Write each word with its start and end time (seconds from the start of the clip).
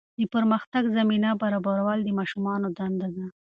د 0.19 0.21
پرمختګ 0.35 0.83
زمینه 0.97 1.29
برابرول 1.41 1.99
د 2.03 2.09
ماشومانو 2.19 2.67
دنده 2.77 3.07
ده. 3.15 3.25